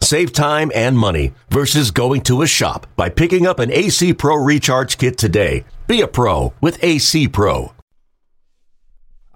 Save 0.00 0.32
time 0.32 0.70
and 0.74 0.98
money 0.98 1.32
versus 1.50 1.90
going 1.90 2.22
to 2.22 2.42
a 2.42 2.46
shop 2.46 2.86
by 2.96 3.08
picking 3.08 3.46
up 3.46 3.58
an 3.58 3.70
AC 3.72 4.14
Pro 4.14 4.36
Recharge 4.36 4.98
Kit 4.98 5.18
today. 5.18 5.64
Be 5.86 6.00
a 6.00 6.08
pro 6.08 6.52
with 6.60 6.82
AC 6.82 7.28
Pro. 7.28 7.72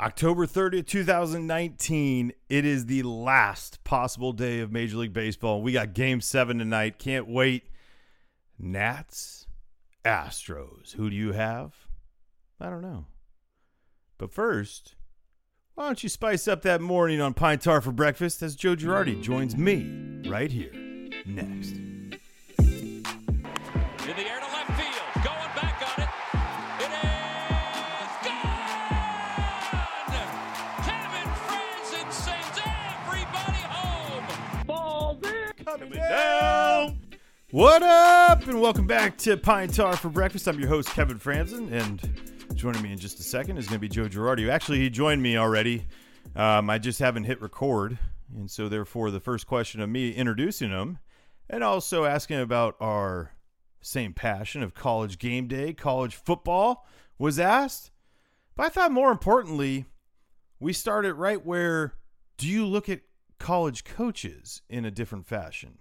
October 0.01 0.47
30th, 0.47 0.87
2019. 0.87 2.33
It 2.49 2.65
is 2.65 2.87
the 2.87 3.03
last 3.03 3.85
possible 3.85 4.33
day 4.33 4.61
of 4.61 4.73
Major 4.73 4.97
League 4.97 5.13
Baseball. 5.13 5.61
We 5.61 5.73
got 5.73 5.93
game 5.93 6.23
seven 6.23 6.59
tonight. 6.59 6.99
Can't 6.99 7.29
wait. 7.29 7.65
Nats, 8.59 9.47
Astros. 10.05 10.93
Who 10.93 11.11
do 11.11 11.17
you 11.17 11.33
have? 11.33 11.75
I 12.59 12.71
don't 12.71 12.81
know. 12.81 13.07
But 14.17 14.33
first, 14.33 14.95
why 15.81 15.87
don't 15.87 16.03
you 16.03 16.11
spice 16.11 16.47
up 16.47 16.61
that 16.61 16.83
morning 16.83 17.23
on 17.23 17.33
Pine 17.33 17.59
Tar 17.59 17.81
for 17.81 17.91
breakfast 17.91 18.43
as 18.43 18.55
Joe 18.55 18.77
Girardi 18.77 19.23
joins 19.23 19.57
me 19.57 20.21
right 20.29 20.53
here 20.53 20.71
next. 21.25 21.73
In 21.73 23.01
the 23.01 24.27
air 24.29 24.41
to 24.41 24.47
left 24.53 24.73
field, 24.79 25.25
going 25.25 25.53
back 25.57 25.81
on 25.81 26.03
it. 26.03 26.11
It 26.85 26.91
is 26.93 28.13
gone! 28.29 28.61
Kevin 30.85 31.31
Frandsen 31.47 32.13
sends 32.13 32.61
everybody 32.61 33.63
home. 33.63 34.67
Ball 34.67 35.19
coming 35.65 35.93
down. 35.93 37.01
What 37.53 37.83
up? 37.83 38.47
And 38.47 38.61
welcome 38.61 38.87
back 38.87 39.17
to 39.19 39.39
Pine 39.39 39.71
Tar 39.71 39.97
for 39.97 40.11
breakfast. 40.11 40.47
I'm 40.47 40.61
your 40.61 40.69
host, 40.69 40.91
Kevin 40.91 41.19
Frandsen, 41.19 41.73
and 41.73 42.20
joining 42.61 42.83
me 42.83 42.93
in 42.93 42.99
just 42.99 43.19
a 43.19 43.23
second 43.23 43.57
is 43.57 43.67
going 43.67 43.77
to 43.77 43.81
be 43.81 43.89
Joe 43.89 44.07
Girardi. 44.07 44.51
Actually, 44.51 44.81
he 44.81 44.91
joined 44.91 45.23
me 45.23 45.39
already. 45.39 45.87
Um, 46.37 46.69
I 46.69 46.77
just 46.77 46.99
haven't 46.99 47.25
hit 47.25 47.41
record, 47.41 47.99
and 48.37 48.51
so 48.51 48.69
therefore, 48.69 49.11
the 49.11 49.19
first 49.19 49.47
question 49.47 49.81
of 49.81 49.89
me 49.89 50.13
introducing 50.13 50.69
him 50.69 50.99
and 51.49 51.65
also 51.65 52.05
asking 52.05 52.39
about 52.39 52.77
our 52.79 53.33
same 53.81 54.13
passion 54.13 54.63
of 54.63 54.75
college 54.75 55.19
game 55.19 55.49
day, 55.49 55.73
college 55.73 56.15
football 56.15 56.87
was 57.19 57.39
asked. 57.39 57.93
But 58.57 58.67
I 58.67 58.69
thought 58.69 58.93
more 58.93 59.11
importantly, 59.11 59.87
we 60.59 60.75
started 60.75 61.15
right 61.15 61.43
where 61.43 61.95
do 62.37 62.47
you 62.47 62.67
look 62.67 62.91
at 62.91 63.01
college 63.39 63.85
coaches 63.85 64.61
in 64.69 64.85
a 64.85 64.91
different 64.91 65.27
fashion? 65.27 65.79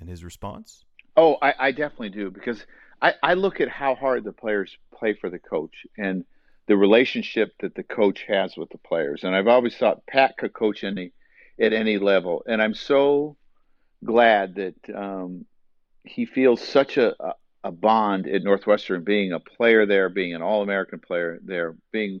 And 0.00 0.08
his 0.08 0.24
response? 0.24 0.84
Oh, 1.16 1.36
I, 1.40 1.54
I 1.60 1.70
definitely 1.70 2.10
do 2.10 2.32
because 2.32 2.66
I, 3.02 3.14
I 3.22 3.34
look 3.34 3.60
at 3.60 3.68
how 3.68 3.96
hard 3.96 4.24
the 4.24 4.32
players 4.32 4.78
play 4.94 5.14
for 5.14 5.28
the 5.28 5.40
coach 5.40 5.86
and 5.98 6.24
the 6.68 6.76
relationship 6.76 7.52
that 7.60 7.74
the 7.74 7.82
coach 7.82 8.24
has 8.28 8.56
with 8.56 8.70
the 8.70 8.78
players. 8.78 9.24
And 9.24 9.34
I've 9.34 9.48
always 9.48 9.76
thought 9.76 10.06
Pat 10.06 10.38
could 10.38 10.52
coach 10.52 10.84
any 10.84 11.12
at 11.60 11.72
any 11.74 11.98
level, 11.98 12.42
and 12.46 12.62
I'm 12.62 12.74
so 12.74 13.36
glad 14.04 14.54
that 14.54 14.74
um, 14.94 15.44
he 16.04 16.24
feels 16.24 16.60
such 16.66 16.96
a, 16.96 17.14
a 17.62 17.70
bond 17.70 18.26
at 18.26 18.42
Northwestern, 18.42 19.04
being 19.04 19.32
a 19.32 19.40
player 19.40 19.86
there, 19.86 20.08
being 20.08 20.34
an 20.34 20.42
All 20.42 20.62
American 20.62 20.98
player 20.98 21.38
there, 21.44 21.76
being 21.92 22.20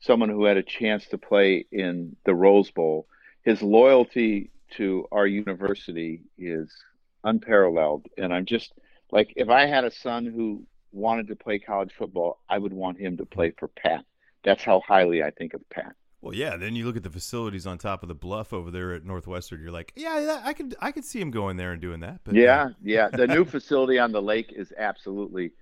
someone 0.00 0.30
who 0.30 0.44
had 0.44 0.56
a 0.56 0.62
chance 0.62 1.06
to 1.08 1.18
play 1.18 1.66
in 1.70 2.16
the 2.24 2.34
Rose 2.34 2.70
Bowl. 2.70 3.06
His 3.42 3.62
loyalty 3.62 4.50
to 4.72 5.06
our 5.12 5.26
university 5.26 6.22
is 6.38 6.72
unparalleled. 7.24 8.06
And 8.16 8.32
I'm 8.32 8.46
just 8.46 8.72
like, 9.12 9.32
if 9.36 9.48
I 9.48 9.66
had 9.66 9.84
a 9.84 9.90
son 9.90 10.26
who 10.26 10.64
wanted 10.92 11.28
to 11.28 11.36
play 11.36 11.58
college 11.58 11.92
football, 11.96 12.40
I 12.48 12.58
would 12.58 12.72
want 12.72 12.98
him 12.98 13.16
to 13.18 13.26
play 13.26 13.52
for 13.58 13.68
Pat. 13.68 14.04
That's 14.44 14.62
how 14.62 14.80
highly 14.86 15.22
I 15.22 15.30
think 15.30 15.54
of 15.54 15.68
Pat. 15.70 15.94
Well, 16.22 16.34
yeah. 16.34 16.56
Then 16.56 16.76
you 16.76 16.84
look 16.84 16.96
at 16.96 17.02
the 17.02 17.10
facilities 17.10 17.66
on 17.66 17.78
top 17.78 18.02
of 18.02 18.08
the 18.08 18.14
bluff 18.14 18.52
over 18.52 18.70
there 18.70 18.92
at 18.92 19.04
Northwestern. 19.04 19.60
You're 19.60 19.70
like, 19.70 19.92
yeah, 19.96 20.40
I 20.44 20.52
could, 20.52 20.74
I 20.80 20.92
could 20.92 21.04
see 21.04 21.20
him 21.20 21.30
going 21.30 21.56
there 21.56 21.72
and 21.72 21.80
doing 21.80 22.00
that. 22.00 22.20
But 22.24 22.34
uh, 22.34 22.40
Yeah, 22.40 22.68
yeah. 22.82 23.08
The 23.08 23.26
new 23.26 23.44
facility 23.46 23.98
on 23.98 24.12
the 24.12 24.22
lake 24.22 24.52
is 24.54 24.72
absolutely 24.76 25.52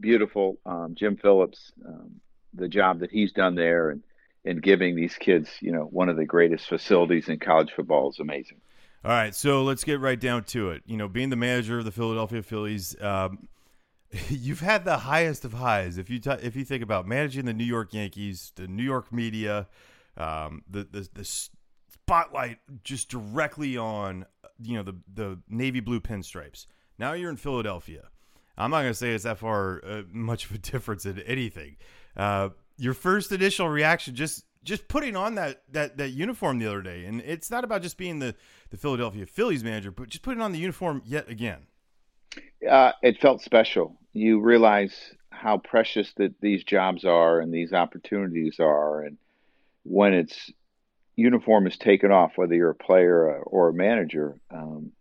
beautiful. 0.00 0.58
Um, 0.66 0.94
Jim 0.96 1.16
Phillips, 1.16 1.72
um, 1.86 2.20
the 2.54 2.68
job 2.68 3.00
that 3.00 3.10
he's 3.10 3.32
done 3.32 3.54
there 3.54 3.90
and, 3.90 4.02
and 4.44 4.62
giving 4.62 4.96
these 4.96 5.14
kids, 5.14 5.50
you 5.60 5.72
know, 5.72 5.82
one 5.82 6.08
of 6.08 6.16
the 6.16 6.24
greatest 6.24 6.66
facilities 6.66 7.28
in 7.28 7.38
college 7.38 7.70
football 7.74 8.10
is 8.10 8.18
amazing. 8.18 8.60
All 9.08 9.14
right, 9.14 9.34
so 9.34 9.62
let's 9.62 9.84
get 9.84 10.00
right 10.00 10.20
down 10.20 10.44
to 10.44 10.68
it. 10.68 10.82
You 10.84 10.98
know, 10.98 11.08
being 11.08 11.30
the 11.30 11.36
manager 11.36 11.78
of 11.78 11.86
the 11.86 11.90
Philadelphia 11.90 12.42
Phillies, 12.42 12.94
um, 13.00 13.48
you've 14.28 14.60
had 14.60 14.84
the 14.84 14.98
highest 14.98 15.46
of 15.46 15.54
highs. 15.54 15.96
If 15.96 16.10
you 16.10 16.18
t- 16.18 16.28
if 16.42 16.54
you 16.54 16.62
think 16.62 16.82
about 16.82 17.08
managing 17.08 17.46
the 17.46 17.54
New 17.54 17.64
York 17.64 17.94
Yankees, 17.94 18.52
the 18.56 18.68
New 18.68 18.82
York 18.82 19.10
media, 19.10 19.66
um, 20.18 20.60
the, 20.68 20.86
the 20.90 21.08
the 21.14 21.24
spotlight 21.24 22.58
just 22.84 23.08
directly 23.08 23.78
on 23.78 24.26
you 24.60 24.76
know 24.76 24.82
the 24.82 24.96
the 25.14 25.38
navy 25.48 25.80
blue 25.80 26.00
pinstripes. 26.00 26.66
Now 26.98 27.14
you're 27.14 27.30
in 27.30 27.36
Philadelphia. 27.36 28.10
I'm 28.58 28.70
not 28.70 28.82
going 28.82 28.90
to 28.90 28.94
say 28.94 29.14
it's 29.14 29.24
that 29.24 29.38
far 29.38 29.80
uh, 29.86 30.02
much 30.12 30.44
of 30.44 30.52
a 30.52 30.58
difference 30.58 31.06
in 31.06 31.18
anything. 31.20 31.76
Uh, 32.14 32.50
your 32.76 32.92
first 32.92 33.32
initial 33.32 33.70
reaction, 33.70 34.14
just 34.14 34.44
just 34.68 34.86
putting 34.86 35.16
on 35.16 35.34
that 35.36 35.62
that 35.72 35.96
that 35.96 36.10
uniform 36.10 36.58
the 36.58 36.66
other 36.66 36.82
day, 36.82 37.06
and 37.06 37.22
it's 37.22 37.50
not 37.50 37.64
about 37.64 37.82
just 37.82 37.96
being 37.96 38.18
the 38.18 38.34
the 38.70 38.76
Philadelphia 38.76 39.24
Phillies 39.24 39.64
manager, 39.64 39.90
but 39.90 40.08
just 40.10 40.22
putting 40.22 40.42
on 40.42 40.52
the 40.52 40.58
uniform 40.58 41.02
yet 41.06 41.28
again. 41.28 41.66
Uh, 42.68 42.92
it 43.02 43.18
felt 43.18 43.40
special. 43.40 43.96
You 44.12 44.40
realize 44.40 44.94
how 45.30 45.56
precious 45.58 46.12
that 46.18 46.34
these 46.40 46.64
jobs 46.64 47.04
are 47.04 47.40
and 47.40 47.52
these 47.52 47.72
opportunities 47.72 48.60
are, 48.60 49.02
and 49.02 49.16
when 49.84 50.12
its 50.12 50.52
uniform 51.16 51.66
is 51.66 51.78
taken 51.78 52.12
off, 52.12 52.32
whether 52.36 52.54
you're 52.54 52.70
a 52.70 52.74
player 52.74 53.40
or 53.42 53.70
a 53.70 53.74
manager, 53.74 54.38
um, 54.50 54.92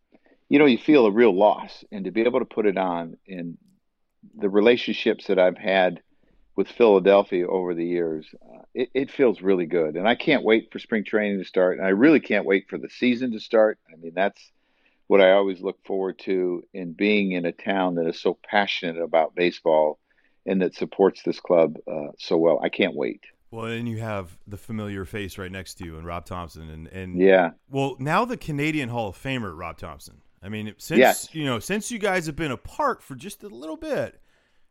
you 0.47 0.59
know 0.59 0.65
you 0.65 0.77
feel 0.77 1.05
a 1.05 1.11
real 1.11 1.37
loss. 1.37 1.83
And 1.91 2.05
to 2.05 2.11
be 2.11 2.21
able 2.21 2.39
to 2.39 2.45
put 2.45 2.65
it 2.65 2.77
on, 2.77 3.17
and 3.27 3.57
the 4.33 4.49
relationships 4.49 5.27
that 5.27 5.39
I've 5.39 5.57
had 5.57 6.01
with 6.57 6.67
Philadelphia 6.67 7.47
over 7.47 7.75
the 7.75 7.85
years, 7.85 8.25
uh, 8.41 8.63
it, 8.73 8.89
it 8.93 9.11
feels 9.11 9.41
really 9.41 9.67
good. 9.67 9.95
And 9.95 10.07
I 10.07 10.15
can't 10.15 10.43
wait 10.43 10.71
for 10.71 10.79
spring 10.79 11.05
training 11.05 11.37
to 11.37 11.45
start, 11.45 11.77
and 11.77 11.85
I 11.85 11.91
really 11.91 12.19
can't 12.19 12.45
wait 12.45 12.65
for 12.67 12.79
the 12.79 12.89
season 12.89 13.31
to 13.33 13.39
start. 13.39 13.79
I 13.93 13.95
mean, 13.95 14.13
that's 14.15 14.41
what 15.05 15.21
I 15.21 15.33
always 15.33 15.61
look 15.61 15.77
forward 15.85 16.19
to 16.25 16.63
in 16.73 16.93
being 16.93 17.31
in 17.31 17.45
a 17.45 17.51
town 17.51 17.95
that 17.95 18.07
is 18.07 18.19
so 18.19 18.37
passionate 18.49 18.99
about 19.01 19.35
baseball 19.35 19.99
and 20.47 20.61
that 20.63 20.73
supports 20.73 21.21
this 21.23 21.39
club 21.39 21.77
uh, 21.89 22.07
so 22.17 22.37
well. 22.37 22.59
I 22.61 22.69
can't 22.69 22.95
wait. 22.95 23.21
Well, 23.51 23.65
and 23.65 23.87
you 23.87 23.99
have 23.99 24.35
the 24.47 24.57
familiar 24.57 25.05
face 25.05 25.37
right 25.37 25.51
next 25.51 25.75
to 25.75 25.85
you, 25.85 25.97
and 25.97 26.05
Rob 26.05 26.25
Thomson, 26.25 26.69
and 26.69 26.87
and 26.87 27.17
Yeah. 27.21 27.51
Well, 27.69 27.95
now 27.99 28.25
the 28.25 28.35
Canadian 28.35 28.89
Hall 28.89 29.09
of 29.09 29.15
Famer 29.15 29.57
Rob 29.57 29.77
Thomson. 29.77 30.21
I 30.41 30.49
mean, 30.49 30.73
since 30.77 30.99
Yes. 30.99 31.35
you 31.35 31.45
know, 31.45 31.59
since 31.59 31.91
you 31.91 31.99
guys 31.99 32.25
have 32.25 32.35
been 32.35 32.51
apart 32.51 33.01
for 33.03 33.15
just 33.15 33.43
a 33.43 33.47
little 33.47 33.77
bit, 33.77 34.19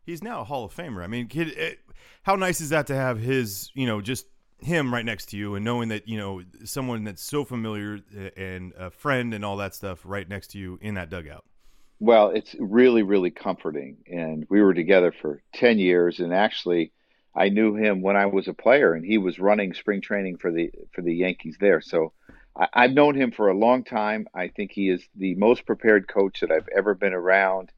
he's 0.07 0.23
now 0.23 0.41
a 0.41 0.43
Hall 0.43 0.65
of 0.65 0.75
Famer. 0.75 1.03
I 1.03 1.07
mean, 1.07 1.27
kid, 1.27 1.49
it, 1.49 1.79
how 2.23 2.35
nice 2.35 2.59
is 2.59 2.69
that 2.69 2.87
to 2.87 2.95
have 2.95 3.19
his, 3.19 3.69
you 3.75 3.85
know, 3.85 4.01
just 4.01 4.25
him 4.59 4.91
right 4.91 5.05
next 5.05 5.27
to 5.27 5.37
you, 5.37 5.53
and 5.53 5.63
knowing 5.63 5.89
that 5.89 6.07
you 6.07 6.17
know 6.17 6.41
someone 6.65 7.03
that's 7.03 7.21
so 7.21 7.45
familiar 7.45 7.99
uh, 8.17 8.29
and 8.35 8.73
a 8.75 8.89
friend 8.89 9.35
and 9.35 9.45
all 9.45 9.57
that 9.57 9.75
stuff 9.75 9.99
right 10.03 10.27
next 10.27 10.47
to 10.51 10.57
you 10.57 10.79
in 10.81 10.95
that 10.95 11.11
dugout. 11.11 11.45
Well, 11.99 12.29
it's 12.29 12.55
really, 12.59 13.03
really 13.03 13.31
comforting. 13.31 13.97
And 14.07 14.45
we 14.49 14.61
were 14.61 14.73
together 14.73 15.11
for 15.11 15.41
10 15.53 15.79
years. 15.79 16.19
And 16.19 16.31
actually, 16.33 16.91
I 17.35 17.49
knew 17.49 17.75
him 17.75 18.01
when 18.01 18.15
I 18.15 18.27
was 18.27 18.47
a 18.47 18.53
player, 18.53 18.93
and 18.93 19.05
he 19.05 19.17
was 19.17 19.39
running 19.39 19.73
spring 19.73 20.01
training 20.01 20.37
for 20.37 20.51
the 20.51 20.71
for 20.93 21.01
the 21.01 21.13
Yankees 21.13 21.57
there. 21.59 21.81
So 21.81 22.13
I, 22.55 22.67
I've 22.73 22.93
known 22.93 23.15
him 23.15 23.31
for 23.31 23.49
a 23.49 23.57
long 23.57 23.83
time. 23.83 24.27
I 24.33 24.47
think 24.47 24.71
he 24.71 24.89
is 24.89 25.07
the 25.15 25.35
most 25.35 25.65
prepared 25.65 26.07
coach 26.07 26.39
that 26.41 26.51
I've 26.51 26.69
ever 26.75 26.93
been 26.93 27.13
around. 27.13 27.71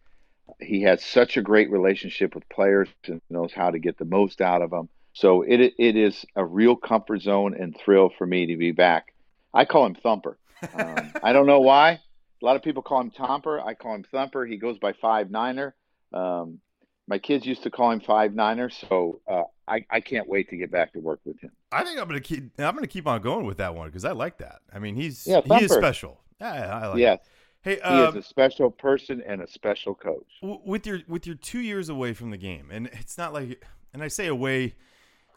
He 0.60 0.82
has 0.84 1.04
such 1.04 1.38
a 1.38 1.42
great 1.42 1.70
relationship 1.72 2.36
with 2.36 2.48
players 2.50 2.90
and 3.06 3.22
knows 3.30 3.54
how 3.54 3.72
to 3.72 3.80
get 3.80 3.98
the 3.98 4.06
most 4.06 4.42
out 4.42 4.62
of 4.62 4.72
them. 4.72 4.90
So 5.14 5.42
it 5.42 5.60
it 5.78 5.96
is 5.96 6.26
a 6.36 6.46
real 6.46 6.76
comfort 6.76 7.22
zone 7.22 7.54
and 7.54 7.76
thrill 7.78 8.10
for 8.18 8.26
me 8.26 8.48
to 8.48 8.58
be 8.58 8.72
back. 8.72 9.14
I 9.54 9.66
call 9.66 9.86
him 9.86 9.96
Thumper. 9.96 10.38
Um, 10.74 11.12
I 11.24 11.34
don't 11.34 11.48
know 11.48 11.62
why. 11.62 12.00
A 12.42 12.46
lot 12.46 12.56
of 12.56 12.64
people 12.64 12.82
call 12.82 13.02
him 13.02 13.12
Tomper. 13.12 13.62
I 13.64 13.74
call 13.74 13.96
him 13.96 14.06
Thumper. 14.12 14.46
He 14.46 14.58
goes 14.58 14.78
by 14.78 14.94
Five 14.94 15.30
Niner. 15.30 15.76
Um, 16.14 16.60
my 17.08 17.18
kids 17.18 17.46
used 17.46 17.64
to 17.64 17.72
call 17.72 17.92
him 17.92 18.00
Five 18.00 18.34
Niner, 18.34 18.70
so 18.70 19.20
uh, 19.28 19.44
I, 19.68 19.86
I 19.90 20.00
can't 20.00 20.28
wait 20.30 20.50
to 20.52 20.58
get 20.58 20.72
back 20.72 20.94
to 20.94 21.00
work 21.00 21.20
with 21.26 21.40
him. 21.40 21.52
I 21.72 21.84
think 21.84 22.00
I'm 22.00 22.08
gonna 22.08 22.22
keep. 22.22 22.52
I'm 22.60 22.76
gonna 22.76 22.88
keep 22.88 23.08
on 23.08 23.22
going 23.22 23.46
with 23.46 23.58
that 23.58 23.76
one 23.76 23.88
because 23.88 24.06
I 24.06 24.12
like 24.12 24.38
that. 24.38 24.60
I 24.74 24.80
mean, 24.80 24.96
he's 24.96 25.26
Yeah, 25.28 25.42
he 25.42 25.66
is 25.66 25.72
special. 25.72 26.22
Yeah, 26.40 26.80
I 26.82 26.88
like. 26.88 27.00
yes, 27.00 27.20
It. 27.20 27.28
Hey, 27.62 27.76
he 27.76 27.82
um, 27.82 28.10
is 28.10 28.26
a 28.26 28.28
special 28.28 28.72
person 28.72 29.22
and 29.26 29.42
a 29.42 29.48
special 29.48 29.94
coach. 29.94 30.28
w- 30.42 30.62
with 30.64 30.88
your 30.88 31.00
with 31.08 31.28
your 31.28 31.36
two 31.36 31.60
years 31.60 31.90
away 31.90 32.14
from 32.14 32.32
the 32.32 32.38
game, 32.38 32.70
and 32.72 32.88
it's 32.94 33.18
not 33.18 33.34
like, 33.34 33.64
and 33.94 34.02
I 34.02 34.08
say 34.08 34.28
away, 34.28 34.76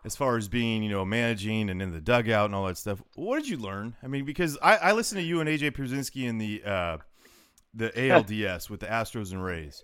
as 0.05 0.17
far 0.17 0.37
as 0.37 0.49
being, 0.49 0.83
you 0.83 0.91
know, 0.91 1.05
managing 1.05 1.71
and 1.71 1.81
in 1.81 1.93
the 1.93 2.01
dugout 2.01 2.47
and 2.47 2.55
all 2.55 2.67
that 2.67 2.79
stuff. 2.79 3.03
What 3.15 3.41
did 3.41 3.49
you 3.49 3.57
learn? 3.57 3.97
I 4.03 4.09
mean, 4.09 4.25
because 4.25 4.59
I, 4.63 4.77
I 4.77 4.93
listened 4.93 5.21
to 5.21 5.27
you 5.27 5.41
and 5.41 5.49
AJ 5.49 5.73
Pierzynski 5.73 6.29
in 6.29 6.39
the 6.39 6.63
uh, 6.65 6.99
the 7.75 7.91
ALDS 7.97 8.71
with 8.71 8.81
the 8.81 8.87
Astros 8.87 9.33
and 9.33 9.43
Rays, 9.43 9.83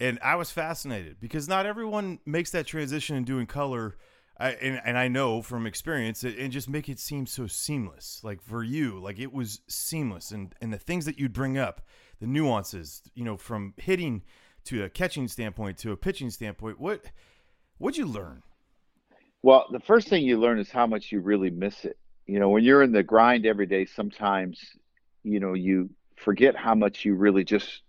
and 0.00 0.18
I 0.22 0.36
was 0.36 0.50
fascinated 0.50 1.16
because 1.20 1.48
not 1.48 1.66
everyone 1.66 2.18
makes 2.24 2.50
that 2.52 2.66
transition 2.66 3.16
in 3.16 3.24
doing 3.24 3.46
color. 3.46 3.96
I, 4.38 4.50
and, 4.50 4.80
and 4.84 4.98
I 4.98 5.08
know 5.08 5.42
from 5.42 5.66
experience 5.66 6.24
and 6.24 6.50
just 6.50 6.68
make 6.68 6.88
it 6.88 6.98
seem 6.98 7.26
so 7.26 7.46
seamless. 7.46 8.20
Like 8.24 8.42
for 8.42 8.64
you, 8.64 8.98
like 8.98 9.18
it 9.20 9.32
was 9.32 9.60
seamless, 9.68 10.32
and 10.32 10.54
and 10.60 10.72
the 10.72 10.78
things 10.78 11.04
that 11.04 11.18
you'd 11.18 11.32
bring 11.32 11.56
up, 11.56 11.82
the 12.20 12.26
nuances, 12.26 13.02
you 13.14 13.24
know, 13.24 13.36
from 13.36 13.74
hitting 13.76 14.22
to 14.64 14.82
a 14.82 14.88
catching 14.88 15.28
standpoint 15.28 15.78
to 15.78 15.92
a 15.92 15.96
pitching 15.96 16.30
standpoint. 16.30 16.80
What 16.80 17.04
what'd 17.78 17.96
you 17.96 18.06
learn? 18.06 18.42
Well, 19.42 19.66
the 19.70 19.80
first 19.80 20.08
thing 20.08 20.24
you 20.24 20.40
learn 20.40 20.58
is 20.58 20.70
how 20.70 20.86
much 20.86 21.12
you 21.12 21.20
really 21.20 21.50
miss 21.50 21.84
it. 21.84 21.98
You 22.26 22.40
know, 22.40 22.48
when 22.48 22.64
you're 22.64 22.82
in 22.82 22.92
the 22.92 23.02
grind 23.02 23.44
every 23.46 23.66
day, 23.66 23.84
sometimes, 23.84 24.58
you 25.22 25.38
know, 25.38 25.52
you 25.52 25.90
forget 26.16 26.56
how 26.56 26.74
much 26.74 27.04
you 27.04 27.14
really 27.14 27.44
just 27.44 27.82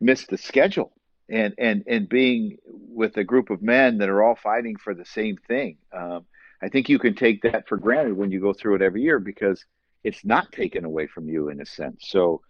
miss 0.00 0.26
the 0.26 0.36
schedule 0.36 0.92
and 1.28 1.54
and 1.58 1.84
and 1.86 2.08
being 2.08 2.58
with 2.66 3.16
a 3.16 3.24
group 3.24 3.50
of 3.50 3.62
men 3.62 3.98
that 3.98 4.08
are 4.08 4.22
all 4.22 4.36
fighting 4.36 4.76
for 4.76 4.94
the 4.94 5.04
same 5.04 5.36
thing. 5.48 5.78
Um, 5.92 6.26
I 6.62 6.68
think 6.68 6.88
you 6.88 6.98
can 6.98 7.14
take 7.14 7.42
that 7.42 7.66
for 7.68 7.76
granted 7.76 8.16
when 8.16 8.30
you 8.30 8.40
go 8.40 8.52
through 8.52 8.76
it 8.76 8.82
every 8.82 9.02
year 9.02 9.18
because 9.18 9.64
it's 10.04 10.24
not 10.24 10.52
taken 10.52 10.84
away 10.84 11.06
from 11.06 11.28
you 11.28 11.48
in 11.48 11.60
a 11.60 11.66
sense. 11.66 12.04
So 12.08 12.40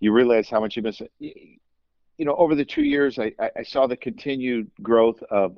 you 0.00 0.12
realize 0.12 0.48
how 0.48 0.60
much 0.60 0.76
you 0.76 0.82
miss 0.82 1.00
it. 1.00 1.12
You 1.18 2.24
know, 2.26 2.34
over 2.34 2.54
the 2.54 2.64
two 2.64 2.82
years, 2.82 3.18
I, 3.18 3.32
I 3.56 3.62
saw 3.62 3.86
the 3.86 3.96
continued 3.96 4.70
growth 4.82 5.22
of 5.30 5.56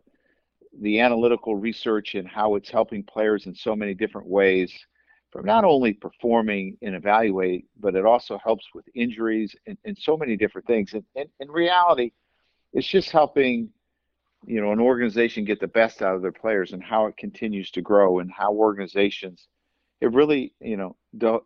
the 0.80 1.00
analytical 1.00 1.56
research 1.56 2.14
and 2.14 2.26
how 2.28 2.54
it's 2.54 2.70
helping 2.70 3.02
players 3.02 3.46
in 3.46 3.54
so 3.54 3.74
many 3.74 3.94
different 3.94 4.28
ways 4.28 4.72
from 5.30 5.44
not 5.44 5.64
only 5.64 5.92
performing 5.92 6.76
and 6.82 6.94
evaluate, 6.94 7.66
but 7.80 7.96
it 7.96 8.06
also 8.06 8.38
helps 8.38 8.66
with 8.72 8.84
injuries 8.94 9.54
and, 9.66 9.76
and 9.84 9.98
so 9.98 10.16
many 10.16 10.36
different 10.36 10.66
things. 10.66 10.92
And, 10.94 11.04
and 11.16 11.28
in 11.40 11.50
reality, 11.50 12.12
it's 12.74 12.86
just 12.86 13.10
helping, 13.10 13.70
you 14.44 14.60
know, 14.60 14.72
an 14.72 14.80
organization 14.80 15.44
get 15.44 15.60
the 15.60 15.68
best 15.68 16.02
out 16.02 16.16
of 16.16 16.22
their 16.22 16.32
players 16.32 16.72
and 16.72 16.82
how 16.82 17.06
it 17.06 17.16
continues 17.16 17.70
to 17.70 17.80
grow 17.80 18.18
and 18.18 18.30
how 18.30 18.52
organizations, 18.52 19.46
it 20.00 20.12
really, 20.12 20.52
you 20.60 20.76
know, 20.76 20.96
do, 21.16 21.42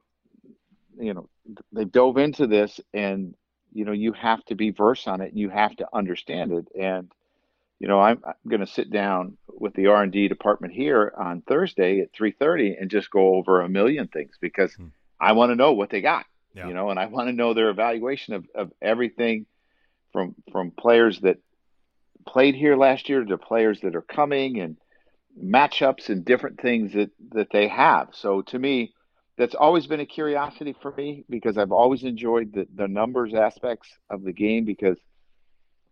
you 0.99 1.15
know, 1.15 1.29
they 1.71 1.85
dove 1.85 2.17
into 2.17 2.47
this 2.47 2.81
and, 2.95 3.35
you 3.73 3.85
know, 3.85 3.93
you 3.93 4.13
have 4.15 4.43
to 4.47 4.55
be 4.55 4.71
versed 4.71 5.07
on 5.07 5.21
it 5.21 5.29
and 5.29 5.39
you 5.39 5.51
have 5.51 5.77
to 5.77 5.87
understand 5.93 6.51
it. 6.53 6.67
And, 6.77 7.13
you 7.79 7.87
know, 7.87 8.01
I'm, 8.01 8.21
I'm 8.27 8.35
going 8.49 8.61
to 8.61 8.67
sit 8.67 8.91
down 8.91 9.37
with 9.47 9.75
the 9.75 9.89
R 9.89 10.03
and 10.03 10.11
D 10.11 10.27
department 10.27 10.73
here 10.73 11.13
on 11.17 11.43
Thursday 11.43 12.01
at 12.01 12.13
3:30 12.13 12.81
and 12.81 12.91
just 12.91 13.11
go 13.11 13.35
over 13.35 13.61
a 13.61 13.69
million 13.69 14.09
things 14.09 14.37
because 14.41 14.75
hmm. 14.75 14.87
I 15.21 15.33
want 15.33 15.51
to 15.51 15.57
know 15.57 15.73
what 15.73 15.91
they 15.91 16.01
got. 16.01 16.25
Yeah. 16.55 16.69
You 16.69 16.75
know, 16.75 16.89
and 16.89 16.99
I 16.99 17.07
want 17.07 17.29
to 17.29 17.33
know 17.33 17.53
their 17.53 17.69
evaluation 17.69 18.35
of, 18.35 18.47
of 18.55 18.73
everything 18.81 19.47
from 20.13 20.35
from 20.53 20.71
players 20.71 21.21
that 21.21 21.39
played 22.27 22.55
here 22.55 22.77
last 22.77 23.09
year 23.09 23.25
to 23.25 23.39
players 23.39 23.81
that 23.81 23.97
are 23.97 24.03
coming 24.03 24.61
and 24.61 24.77
matchups 25.43 26.09
and 26.09 26.25
different 26.25 26.61
things 26.61 26.93
that 26.93 27.11
that 27.33 27.49
they 27.53 27.69
have. 27.69 28.09
So 28.13 28.43
to 28.43 28.59
me, 28.59 28.93
that's 29.37 29.55
always 29.55 29.87
been 29.87 30.01
a 30.01 30.07
curiosity 30.07 30.75
for 30.83 30.93
me 30.93 31.25
because 31.31 31.57
I've 31.57 31.73
always 31.73 32.05
enjoyed 32.05 32.53
the 32.53 32.67
the 32.75 32.89
numbers 32.89 33.35
aspects 33.35 33.89
of 34.11 34.23
the 34.23 34.33
game 34.33 34.65
because 34.65 34.99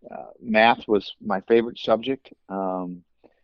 uh, 0.09 0.27
math 0.41 0.87
was 0.87 1.13
my 1.21 1.41
favorite 1.41 1.79
subject, 1.79 2.31
um, 2.49 3.03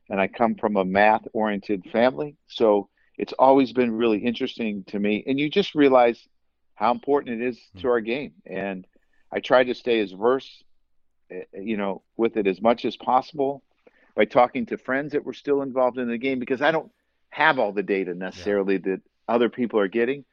and 0.09 0.19
I 0.19 0.27
come 0.27 0.55
from 0.55 0.77
a 0.77 0.85
math-oriented 0.85 1.85
family, 1.91 2.35
so 2.47 2.89
it's 3.17 3.33
always 3.33 3.73
been 3.73 3.91
really 3.91 4.19
interesting 4.19 4.83
to 4.87 4.99
me. 4.99 5.23
And 5.25 5.39
you 5.39 5.49
just 5.49 5.75
realize 5.75 6.27
how 6.75 6.91
important 6.91 7.41
it 7.41 7.47
is 7.47 7.59
to 7.77 7.81
hmm. 7.81 7.87
our 7.87 8.01
game, 8.01 8.33
and 8.45 8.85
I 9.31 9.39
try 9.39 9.63
to 9.63 9.73
stay 9.73 9.99
as 9.99 10.11
versed, 10.11 10.62
you 11.53 11.77
know, 11.77 12.01
with 12.17 12.37
it 12.37 12.47
as 12.47 12.61
much 12.61 12.85
as 12.85 12.95
possible 12.95 13.63
by 14.15 14.25
talking 14.25 14.65
to 14.67 14.77
friends 14.77 15.13
that 15.13 15.25
were 15.25 15.33
still 15.33 15.61
involved 15.61 15.97
in 15.97 16.07
the 16.07 16.17
game 16.17 16.39
because 16.39 16.61
I 16.61 16.71
don't 16.71 16.91
have 17.29 17.59
all 17.59 17.71
the 17.71 17.83
data 17.83 18.13
necessarily 18.13 18.75
yeah. 18.75 18.91
that 18.91 19.01
other 19.27 19.49
people 19.49 19.79
are 19.79 19.87
getting 19.87 20.23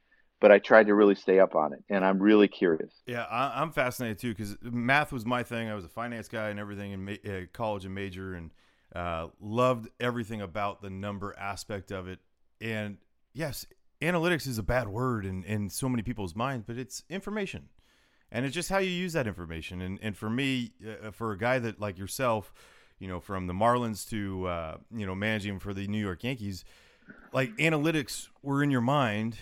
but 0.41 0.50
I 0.50 0.58
tried 0.58 0.87
to 0.87 0.94
really 0.94 1.14
stay 1.14 1.38
up 1.38 1.55
on 1.55 1.75
it, 1.75 1.85
and 1.91 2.05
I'm 2.05 2.19
really 2.19 2.49
curious. 2.49 2.93
Yeah, 3.06 3.25
I, 3.25 3.62
am 3.62 3.73
fascinated 3.73 4.19
too 4.19 4.31
because 4.31 4.56
math 4.62 5.12
was 5.12 5.26
my 5.26 5.43
thing. 5.43 5.69
I 5.69 5.75
was 5.75 5.85
a 5.85 5.88
finance 5.88 6.29
guy 6.29 6.49
and 6.49 6.58
everything 6.58 6.93
in 6.93 7.05
ma- 7.05 7.31
uh, 7.31 7.41
college 7.53 7.85
and 7.85 7.94
major, 7.94 8.35
and 8.35 8.50
uh, 8.94 9.29
loved 9.38 9.88
everything 10.00 10.41
about 10.41 10.81
the 10.81 10.91
number 10.91 11.37
aspect 11.38 11.93
of 11.93 12.08
it. 12.08 12.20
And 12.61 12.96
yes, 13.35 13.67
analytics 14.00 14.46
is 14.46 14.58
a 14.58 14.62
bad 14.62 14.88
word 14.88 15.26
in, 15.26 15.44
in 15.44 15.69
so 15.69 15.88
many 15.88 16.03
people's 16.03 16.35
minds, 16.35 16.64
but 16.67 16.79
it's 16.79 17.05
information, 17.11 17.69
and 18.32 18.47
it's 18.47 18.55
just 18.55 18.69
how 18.69 18.79
you 18.79 18.91
use 18.91 19.12
that 19.15 19.27
information. 19.27 19.81
And 19.81 19.99
and 20.03 20.17
for 20.17 20.31
me, 20.31 20.73
uh, 20.87 21.11
for 21.11 21.32
a 21.32 21.38
guy 21.38 21.59
that 21.59 21.81
like 21.81 21.99
yourself, 21.99 22.53
you 22.99 23.09
know, 23.09 23.21
from 23.21 23.47
the 23.47 23.53
Marlins 23.53 24.09
to 24.11 24.47
uh, 24.47 24.77
you 24.94 25.06
know 25.06 25.15
managing 25.15 25.59
for 25.59 25.75
the 25.75 25.87
New 25.87 26.00
York 26.00 26.25
Yankees, 26.25 26.65
like 27.32 27.56
analytics 27.56 28.29
were 28.43 28.62
in 28.62 28.71
your 28.71 28.81
mind 28.81 29.37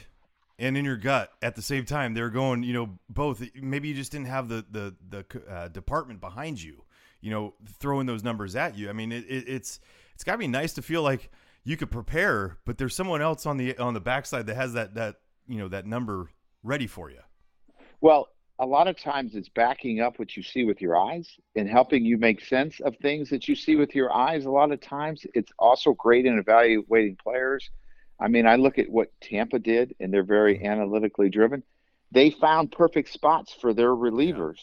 and 0.59 0.77
in 0.77 0.85
your 0.85 0.97
gut 0.97 1.33
at 1.43 1.55
the 1.55 1.63
same 1.63 1.85
time. 1.85 2.15
They're 2.15 2.31
going, 2.31 2.63
you 2.63 2.73
know, 2.73 2.99
both. 3.09 3.43
Maybe 3.55 3.89
you 3.89 3.95
just 3.95 4.13
didn't 4.13 4.29
have 4.29 4.49
the 4.49 4.65
the 4.71 4.95
the 5.09 5.43
uh, 5.51 5.69
department 5.69 6.21
behind 6.21 6.63
you, 6.63 6.85
you 7.21 7.31
know, 7.31 7.55
throwing 7.79 8.07
those 8.07 8.25
numbers 8.25 8.57
at 8.57 8.77
you. 8.77 8.89
I 8.89 8.93
mean, 8.93 9.13
it, 9.13 9.25
it, 9.29 9.49
it's 9.49 9.81
it's 10.15 10.25
got 10.25 10.33
to 10.33 10.39
be 10.39 10.49
nice 10.49 10.73
to 10.75 10.83
feel 10.83 11.03
like 11.03 11.31
you 11.65 11.77
could 11.77 11.91
prepare, 11.91 12.57
but 12.65 12.79
there's 12.79 12.95
someone 12.95 13.23
else 13.23 13.47
on 13.47 13.57
the 13.57 13.77
on 13.79 13.95
the 13.95 14.01
backside 14.01 14.47
that 14.47 14.57
has 14.57 14.73
that 14.73 14.95
that 14.95 15.17
you 15.47 15.59
know 15.59 15.69
that 15.69 15.87
number 15.87 16.31
ready 16.63 16.87
for 16.87 17.11
you. 17.11 17.21
Well, 18.01 18.29
a 18.59 18.67
lot 18.67 18.89
of 18.89 18.99
times 18.99 19.35
it's 19.35 19.49
backing 19.49 20.01
up 20.01 20.19
what 20.19 20.37
you 20.37 20.43
see 20.43 20.65
with 20.65 20.81
your 20.81 20.97
eyes 20.97 21.29
and 21.55 21.69
helping 21.69 22.05
you 22.05 22.19
make 22.19 22.45
sense 22.45 22.81
of 22.81 22.97
things 22.97 23.31
that 23.31 23.49
you 23.49 23.55
see 23.55 23.77
with 23.77 23.95
your 23.95 24.13
eyes. 24.13 24.45
A 24.45 24.51
lot 24.51 24.73
of 24.73 24.81
times 24.81 25.25
it's 25.35 25.53
also 25.59 25.93
great 25.93 26.27
in 26.27 26.39
evaluating 26.39 27.17
players 27.17 27.71
I 28.21 28.29
mean, 28.29 28.47
I 28.47 28.57
look 28.57 28.79
at 28.79 28.91
what 28.91 29.13
Tampa 29.21 29.59
did, 29.59 29.95
and 30.01 30.13
they're 30.13 30.23
very 30.25 30.57
mm-hmm. 30.57 30.67
analytically 30.67 31.29
driven. 31.29 31.63
They 32.11 32.31
found 32.31 32.73
perfect 32.73 33.11
spots 33.11 33.55
for 33.61 33.73
their 33.73 33.95
relievers, 33.95 34.59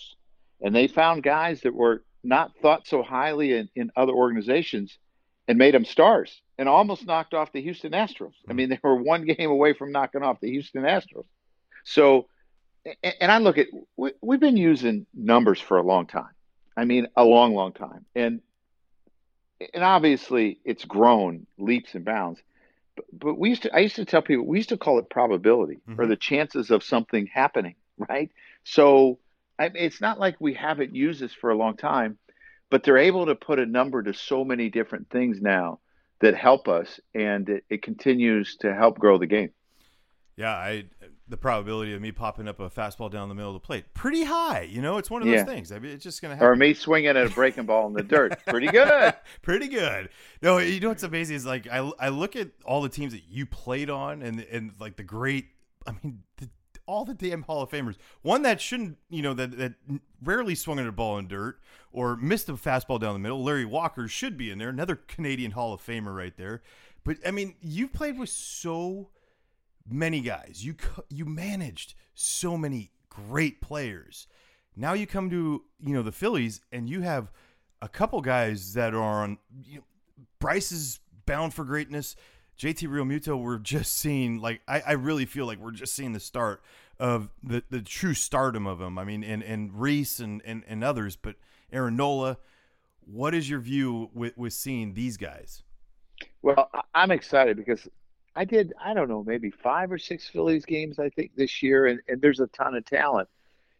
yeah. 0.59 0.67
and 0.67 0.75
they 0.75 0.87
found 0.87 1.23
guys 1.23 1.61
that 1.61 1.73
were 1.73 2.03
not 2.23 2.51
thought 2.61 2.87
so 2.87 3.03
highly 3.03 3.53
in, 3.53 3.69
in 3.75 3.91
other 3.95 4.13
organizations 4.13 4.97
and 5.47 5.59
made 5.59 5.75
them 5.75 5.85
stars 5.85 6.41
and 6.57 6.67
almost 6.67 7.05
knocked 7.05 7.35
off 7.35 7.51
the 7.51 7.61
Houston 7.61 7.91
Astros. 7.91 8.33
I 8.47 8.49
mm-hmm. 8.49 8.55
mean, 8.55 8.69
they 8.69 8.79
were 8.83 8.95
one 8.95 9.25
game 9.37 9.49
away 9.49 9.73
from 9.73 9.91
knocking 9.91 10.23
off 10.23 10.41
the 10.41 10.49
Houston 10.49 10.83
Astros. 10.83 11.25
So, 11.83 12.27
and 13.03 13.31
I 13.31 13.39
look 13.39 13.57
at, 13.57 13.67
we, 13.95 14.11
we've 14.21 14.39
been 14.39 14.57
using 14.57 15.05
numbers 15.13 15.59
for 15.59 15.77
a 15.77 15.83
long 15.83 16.07
time. 16.07 16.29
I 16.77 16.85
mean, 16.85 17.07
a 17.15 17.23
long, 17.23 17.55
long 17.55 17.73
time. 17.73 18.05
And, 18.15 18.41
and 19.73 19.83
obviously 19.83 20.59
it's 20.65 20.85
grown 20.85 21.47
leaps 21.57 21.95
and 21.95 22.05
bounds 22.05 22.41
but 23.11 23.35
we 23.35 23.49
used 23.49 23.63
to 23.63 23.75
i 23.75 23.79
used 23.79 23.95
to 23.95 24.05
tell 24.05 24.21
people 24.21 24.45
we 24.45 24.57
used 24.57 24.69
to 24.69 24.77
call 24.77 24.99
it 24.99 25.09
probability 25.09 25.79
mm-hmm. 25.87 25.99
or 25.99 26.07
the 26.07 26.15
chances 26.15 26.71
of 26.71 26.83
something 26.83 27.27
happening 27.27 27.75
right 27.97 28.31
so 28.63 29.19
I 29.57 29.71
it's 29.73 30.01
not 30.01 30.19
like 30.19 30.35
we 30.39 30.53
haven't 30.53 30.95
used 30.95 31.21
this 31.21 31.33
for 31.33 31.49
a 31.49 31.57
long 31.57 31.77
time 31.77 32.17
but 32.69 32.83
they're 32.83 32.97
able 32.97 33.27
to 33.27 33.35
put 33.35 33.59
a 33.59 33.65
number 33.65 34.03
to 34.03 34.13
so 34.13 34.43
many 34.43 34.69
different 34.69 35.09
things 35.09 35.41
now 35.41 35.79
that 36.19 36.35
help 36.35 36.67
us 36.67 36.99
and 37.13 37.47
it, 37.49 37.63
it 37.69 37.81
continues 37.81 38.57
to 38.57 38.73
help 38.73 38.99
grow 38.99 39.17
the 39.17 39.27
game 39.27 39.51
yeah 40.35 40.53
i 40.53 40.83
the 41.27 41.37
probability 41.37 41.93
of 41.93 42.01
me 42.01 42.11
popping 42.11 42.47
up 42.47 42.59
a 42.59 42.69
fastball 42.69 43.09
down 43.09 43.29
the 43.29 43.35
middle 43.35 43.55
of 43.55 43.61
the 43.61 43.65
plate 43.65 43.85
pretty 43.93 44.23
high. 44.23 44.61
You 44.61 44.81
know, 44.81 44.97
it's 44.97 45.09
one 45.09 45.21
of 45.21 45.27
those 45.27 45.37
yeah. 45.37 45.45
things. 45.45 45.71
I 45.71 45.79
mean, 45.79 45.91
it's 45.91 46.03
just 46.03 46.21
going 46.21 46.31
to 46.31 46.35
happen. 46.35 46.47
Or 46.47 46.55
me 46.55 46.73
swinging 46.73 47.09
at 47.09 47.17
a 47.17 47.29
breaking 47.29 47.65
ball 47.65 47.87
in 47.87 47.93
the 47.93 48.03
dirt. 48.03 48.37
Pretty 48.45 48.67
good. 48.67 49.13
pretty 49.41 49.67
good. 49.67 50.09
No, 50.41 50.59
you 50.59 50.79
know 50.79 50.89
what's 50.89 51.03
amazing 51.03 51.35
is 51.35 51.45
like 51.45 51.67
I 51.67 51.91
I 51.99 52.09
look 52.09 52.35
at 52.35 52.49
all 52.63 52.81
the 52.81 52.89
teams 52.89 53.13
that 53.13 53.23
you 53.27 53.45
played 53.45 53.89
on 53.89 54.21
and 54.21 54.39
and 54.51 54.73
like 54.79 54.97
the 54.97 55.03
great. 55.03 55.47
I 55.87 55.93
mean. 56.03 56.23
The, 56.37 56.49
all 56.87 57.03
the 57.03 57.15
damn 57.15 57.41
Hall 57.41 57.63
of 57.63 57.71
Famers. 57.71 57.95
One 58.21 58.43
that 58.43 58.61
shouldn't, 58.61 58.97
you 59.09 59.23
know, 59.23 59.33
that 59.33 59.57
that 59.57 59.73
rarely 60.23 60.53
swung 60.53 60.77
at 60.77 60.85
a 60.85 60.91
ball 60.91 61.17
in 61.17 61.27
dirt 61.27 61.59
or 61.91 62.15
missed 62.15 62.47
a 62.47 62.53
fastball 62.53 62.99
down 62.99 63.13
the 63.13 63.19
middle. 63.19 63.43
Larry 63.43 63.65
Walker 63.65 64.07
should 64.07 64.37
be 64.37 64.51
in 64.51 64.59
there. 64.59 64.69
Another 64.69 64.95
Canadian 64.95 65.51
Hall 65.51 65.73
of 65.73 65.83
Famer 65.83 66.15
right 66.15 66.37
there. 66.37 66.61
But 67.03 67.17
I 67.25 67.31
mean, 67.31 67.55
you've 67.61 67.93
played 67.93 68.19
with 68.19 68.29
so 68.29 69.09
many 69.89 70.21
guys. 70.21 70.63
You 70.63 70.75
you 71.09 71.25
managed 71.25 71.95
so 72.13 72.57
many 72.57 72.91
great 73.09 73.61
players. 73.61 74.27
Now 74.75 74.93
you 74.93 75.07
come 75.07 75.29
to 75.29 75.63
you 75.79 75.93
know 75.93 76.01
the 76.01 76.11
Phillies 76.11 76.61
and 76.71 76.89
you 76.89 77.01
have 77.01 77.31
a 77.81 77.89
couple 77.89 78.21
guys 78.21 78.73
that 78.73 78.93
are 78.93 79.23
on. 79.23 79.37
You 79.63 79.77
know, 79.77 79.83
Bryce 80.39 80.71
is 80.71 80.99
bound 81.25 81.53
for 81.53 81.63
greatness. 81.63 82.15
JT 82.57 82.87
Realmuto, 82.87 83.41
we're 83.41 83.57
just 83.57 83.93
seeing 83.93 84.39
like 84.39 84.61
I, 84.67 84.81
I 84.87 84.91
really 84.93 85.25
feel 85.25 85.45
like 85.45 85.59
we're 85.59 85.71
just 85.71 85.93
seeing 85.93 86.13
the 86.13 86.19
start 86.19 86.61
of 86.99 87.29
the, 87.43 87.63
the 87.69 87.81
true 87.81 88.13
stardom 88.13 88.65
of 88.65 88.79
him. 88.79 88.97
I 88.97 89.03
mean, 89.03 89.23
and 89.23 89.43
and 89.43 89.73
Rhys 89.73 90.19
and, 90.19 90.41
and 90.45 90.63
and 90.67 90.83
others, 90.83 91.15
but 91.15 91.35
Aaron 91.71 91.95
Nola. 91.95 92.37
What 93.07 93.35
is 93.35 93.47
your 93.47 93.59
view 93.59 94.09
with 94.15 94.35
with 94.35 94.53
seeing 94.53 94.95
these 94.95 95.15
guys? 95.15 95.61
Well, 96.41 96.71
I'm 96.95 97.11
excited 97.11 97.57
because 97.57 97.87
I 98.35 98.45
did, 98.45 98.73
I 98.83 98.93
don't 98.93 99.07
know, 99.07 99.23
maybe 99.23 99.49
five 99.49 99.91
or 99.91 99.97
six 99.97 100.27
Phillies 100.27 100.65
games, 100.65 100.99
I 100.99 101.09
think, 101.09 101.31
this 101.35 101.63
year, 101.63 101.85
and, 101.85 102.01
and 102.07 102.21
there's 102.21 102.41
a 102.41 102.47
ton 102.47 102.75
of 102.75 102.85
talent. 102.85 103.29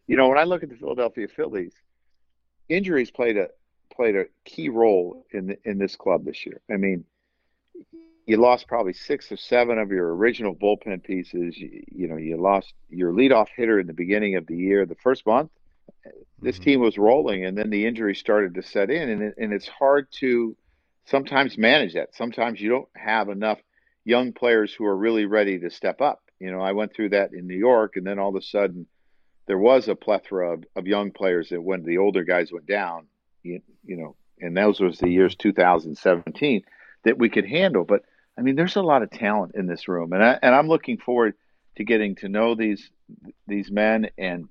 You 0.07 0.15
know, 0.15 0.29
when 0.29 0.37
I 0.37 0.43
look 0.43 0.63
at 0.63 0.69
the 0.69 0.75
Philadelphia 0.75 1.27
Phillies, 1.27 1.73
injuries 2.69 3.11
played 3.11 3.37
a 3.37 3.49
played 3.93 4.15
a 4.15 4.25
key 4.45 4.69
role 4.69 5.25
in 5.31 5.57
in 5.65 5.77
this 5.77 5.95
club 5.95 6.25
this 6.25 6.45
year. 6.45 6.61
I 6.71 6.77
mean, 6.77 7.05
you 8.25 8.37
lost 8.37 8.67
probably 8.67 8.93
six 8.93 9.31
or 9.31 9.37
seven 9.37 9.77
of 9.77 9.91
your 9.91 10.15
original 10.15 10.55
bullpen 10.55 11.03
pieces. 11.03 11.57
You, 11.57 11.83
you 11.91 12.07
know, 12.07 12.17
you 12.17 12.37
lost 12.37 12.73
your 12.89 13.11
leadoff 13.11 13.47
hitter 13.55 13.79
in 13.79 13.87
the 13.87 13.93
beginning 13.93 14.35
of 14.35 14.47
the 14.47 14.55
year, 14.55 14.85
the 14.85 14.95
first 14.95 15.25
month. 15.25 15.51
This 16.41 16.59
Mhm. 16.59 16.63
team 16.63 16.79
was 16.81 16.97
rolling, 16.97 17.45
and 17.45 17.57
then 17.57 17.69
the 17.69 17.85
injuries 17.85 18.19
started 18.19 18.53
to 18.55 18.63
set 18.63 18.89
in, 18.89 19.09
and 19.09 19.21
it, 19.21 19.35
and 19.37 19.53
it's 19.53 19.67
hard 19.67 20.07
to 20.19 20.55
sometimes 21.05 21.57
manage 21.57 21.93
that. 21.93 22.13
Sometimes 22.15 22.59
you 22.61 22.69
don't 22.69 22.89
have 22.95 23.29
enough 23.29 23.59
young 24.05 24.31
players 24.31 24.73
who 24.73 24.85
are 24.85 24.95
really 24.95 25.25
ready 25.25 25.59
to 25.59 25.69
step 25.69 25.99
up. 25.99 26.21
You 26.39 26.51
know, 26.51 26.61
I 26.61 26.71
went 26.71 26.93
through 26.93 27.09
that 27.09 27.33
in 27.33 27.47
New 27.47 27.57
York, 27.57 27.97
and 27.97 28.05
then 28.05 28.19
all 28.19 28.29
of 28.29 28.35
a 28.35 28.41
sudden, 28.41 28.85
there 29.47 29.57
was 29.57 29.87
a 29.87 29.95
plethora 29.95 30.53
of, 30.53 30.63
of 30.75 30.87
young 30.87 31.11
players 31.11 31.49
that 31.49 31.61
when 31.61 31.83
the 31.83 31.97
older 31.97 32.23
guys 32.23 32.51
went 32.51 32.67
down, 32.67 33.07
you, 33.43 33.61
you 33.83 33.97
know, 33.97 34.15
and 34.39 34.55
those 34.55 34.79
was 34.79 34.99
the 34.99 35.09
years 35.09 35.35
2017 35.35 36.63
that 37.03 37.17
we 37.17 37.29
could 37.29 37.45
handle. 37.45 37.83
But 37.83 38.03
I 38.37 38.41
mean, 38.41 38.55
there's 38.55 38.75
a 38.75 38.81
lot 38.81 39.03
of 39.03 39.11
talent 39.11 39.53
in 39.55 39.67
this 39.67 39.87
room, 39.87 40.13
and 40.13 40.23
I, 40.23 40.39
and 40.41 40.53
I'm 40.53 40.67
looking 40.67 40.97
forward 40.97 41.35
to 41.77 41.83
getting 41.83 42.15
to 42.15 42.29
know 42.29 42.55
these 42.55 42.89
these 43.47 43.71
men 43.71 44.09
and 44.17 44.49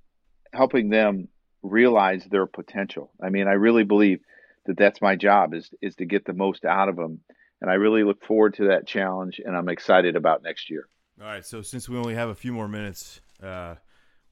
helping 0.52 0.88
them 0.88 1.28
realize 1.62 2.24
their 2.24 2.46
potential. 2.46 3.10
I 3.22 3.30
mean, 3.30 3.48
I 3.48 3.52
really 3.52 3.84
believe 3.84 4.20
that 4.66 4.76
that's 4.78 5.02
my 5.02 5.16
job 5.16 5.54
is 5.54 5.70
is 5.82 5.96
to 5.96 6.06
get 6.06 6.24
the 6.24 6.32
most 6.32 6.64
out 6.64 6.88
of 6.88 6.96
them, 6.96 7.20
and 7.64 7.70
I 7.70 7.76
really 7.76 8.04
look 8.04 8.22
forward 8.22 8.52
to 8.56 8.68
that 8.68 8.86
challenge, 8.86 9.40
and 9.42 9.56
I'm 9.56 9.70
excited 9.70 10.16
about 10.16 10.42
next 10.42 10.68
year. 10.68 10.86
All 11.18 11.26
right, 11.26 11.42
so 11.46 11.62
since 11.62 11.88
we 11.88 11.96
only 11.96 12.14
have 12.14 12.28
a 12.28 12.34
few 12.34 12.52
more 12.52 12.68
minutes, 12.68 13.22
uh, 13.42 13.76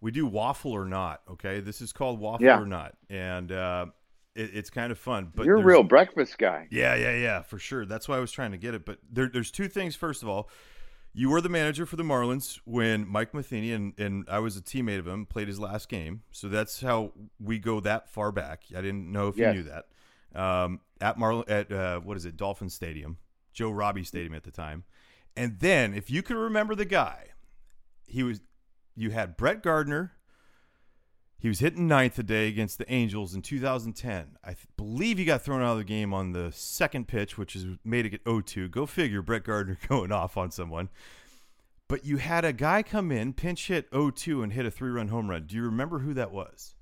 we 0.02 0.10
do 0.10 0.26
waffle 0.26 0.70
or 0.72 0.84
not. 0.84 1.22
Okay, 1.30 1.60
this 1.60 1.80
is 1.80 1.94
called 1.94 2.20
waffle 2.20 2.44
Yeah. 2.44 2.60
or 2.60 2.66
not, 2.66 2.94
and 3.08 3.50
uh, 3.50 3.86
it, 4.34 4.50
it's 4.52 4.68
kind 4.68 4.92
of 4.92 4.98
fun. 4.98 5.32
But 5.34 5.46
You're 5.46 5.56
a 5.56 5.64
real 5.64 5.82
breakfast 5.82 6.36
guy. 6.36 6.68
Yeah, 6.70 6.94
yeah, 6.94 7.16
yeah, 7.16 7.40
for 7.40 7.58
sure. 7.58 7.86
That's 7.86 8.06
why 8.06 8.18
I 8.18 8.20
was 8.20 8.32
trying 8.32 8.50
to 8.50 8.58
get 8.58 8.74
it. 8.74 8.84
But 8.84 8.98
there, 9.10 9.30
there's 9.32 9.50
two 9.50 9.68
things. 9.68 9.96
First 9.96 10.22
of 10.22 10.28
all, 10.28 10.50
you 11.14 11.30
were 11.30 11.40
the 11.40 11.48
manager 11.48 11.86
for 11.86 11.96
the 11.96 12.02
Marlins 12.02 12.60
when 12.66 13.08
Mike 13.08 13.32
Matheny 13.32 13.72
and, 13.72 13.98
and 13.98 14.26
I 14.28 14.40
was 14.40 14.58
a 14.58 14.60
teammate 14.60 14.98
of 14.98 15.06
him 15.06 15.24
played 15.24 15.48
his 15.48 15.58
last 15.58 15.88
game. 15.88 16.22
So 16.32 16.48
that's 16.48 16.82
how 16.82 17.12
we 17.40 17.58
go 17.58 17.80
that 17.80 18.10
far 18.10 18.30
back. 18.30 18.64
I 18.76 18.82
didn't 18.82 19.10
know 19.10 19.28
if 19.28 19.38
Yes. 19.38 19.54
you 19.54 19.62
knew 19.62 19.68
that. 19.70 19.86
Um, 20.34 20.80
at 21.00 21.18
Marlin 21.18 21.44
at 21.48 21.70
uh, 21.70 22.00
what 22.00 22.16
is 22.16 22.24
it, 22.24 22.36
Dolphin 22.36 22.70
Stadium, 22.70 23.18
Joe 23.52 23.70
Robbie 23.70 24.04
Stadium 24.04 24.34
at 24.34 24.44
the 24.44 24.50
time. 24.50 24.84
And 25.36 25.58
then, 25.60 25.94
if 25.94 26.10
you 26.10 26.22
could 26.22 26.36
remember 26.36 26.74
the 26.74 26.84
guy, 26.84 27.28
he 28.06 28.22
was. 28.22 28.40
You 28.94 29.10
had 29.10 29.36
Brett 29.36 29.62
Gardner. 29.62 30.12
He 31.38 31.48
was 31.48 31.58
hitting 31.58 31.88
ninth 31.88 32.14
today 32.14 32.46
against 32.46 32.78
the 32.78 32.90
Angels 32.92 33.34
in 33.34 33.42
2010. 33.42 34.36
I 34.44 34.48
th- 34.48 34.58
believe 34.76 35.18
he 35.18 35.24
got 35.24 35.42
thrown 35.42 35.60
out 35.60 35.72
of 35.72 35.78
the 35.78 35.84
game 35.84 36.14
on 36.14 36.30
the 36.30 36.52
second 36.52 37.08
pitch, 37.08 37.36
which 37.36 37.56
is 37.56 37.66
made 37.84 38.06
it 38.06 38.22
0-2. 38.24 38.70
Go 38.70 38.86
figure, 38.86 39.22
Brett 39.22 39.42
Gardner 39.42 39.76
going 39.88 40.12
off 40.12 40.36
on 40.36 40.52
someone. 40.52 40.88
But 41.88 42.04
you 42.04 42.18
had 42.18 42.44
a 42.44 42.52
guy 42.52 42.84
come 42.84 43.10
in, 43.10 43.32
pinch 43.32 43.66
hit 43.66 43.90
0-2, 43.90 44.44
and 44.44 44.52
hit 44.52 44.66
a 44.66 44.70
three-run 44.70 45.08
home 45.08 45.28
run. 45.28 45.46
Do 45.48 45.56
you 45.56 45.62
remember 45.64 45.98
who 45.98 46.14
that 46.14 46.30
was? 46.30 46.76